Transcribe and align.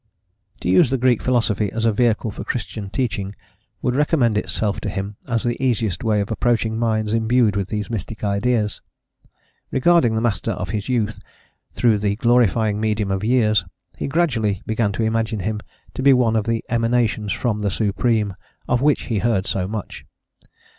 To 0.61 0.67
use 0.67 0.89
the 0.89 0.97
Greek 0.97 1.21
philosophy 1.21 1.71
as 1.71 1.85
a 1.85 1.91
vehicle 1.93 2.31
for 2.31 2.43
Christian 2.43 2.89
teaching 2.89 3.35
would 3.83 3.93
recommend 3.93 4.35
itself 4.35 4.81
to 4.81 4.89
him 4.89 5.15
as 5.27 5.43
the 5.43 5.63
easiest 5.63 6.03
way 6.03 6.21
of 6.21 6.31
approaching 6.31 6.75
minds 6.79 7.13
imbued 7.13 7.55
with 7.55 7.67
these 7.67 7.87
mystic 7.91 8.23
ideas. 8.23 8.81
Regarding 9.69 10.15
the 10.15 10.19
master 10.21 10.53
of 10.53 10.69
his 10.69 10.89
youth 10.89 11.19
through 11.75 11.99
the 11.99 12.15
glorifying 12.15 12.79
medium 12.81 13.11
of 13.11 13.23
years, 13.23 13.63
he 13.95 14.07
gradually 14.07 14.63
began 14.65 14.91
to 14.93 15.03
imagine 15.03 15.41
him 15.41 15.59
to 15.93 16.01
be 16.01 16.13
one 16.13 16.35
of 16.35 16.45
the 16.45 16.65
emanations 16.69 17.31
from 17.31 17.59
the 17.59 17.69
Supreme, 17.69 18.33
of 18.67 18.81
which 18.81 19.03
he 19.03 19.19
heard 19.19 19.45
so 19.45 19.67
much. 19.67 20.03